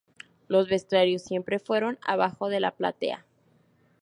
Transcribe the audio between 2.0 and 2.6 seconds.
abajo de